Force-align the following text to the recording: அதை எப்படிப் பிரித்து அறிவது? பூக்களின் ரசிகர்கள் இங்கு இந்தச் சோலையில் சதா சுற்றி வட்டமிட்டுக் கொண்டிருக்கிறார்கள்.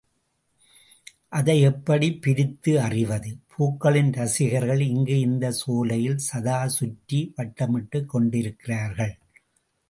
அதை 1.29 1.61
எப்படிப் 1.61 2.21
பிரித்து 2.21 2.79
அறிவது? 2.81 3.37
பூக்களின் 3.47 4.11
ரசிகர்கள் 4.11 4.81
இங்கு 4.81 5.19
இந்தச் 5.19 5.53
சோலையில் 5.53 6.17
சதா 6.17 6.67
சுற்றி 6.67 7.33
வட்டமிட்டுக் 7.37 8.05
கொண்டிருக்கிறார்கள். 8.05 9.15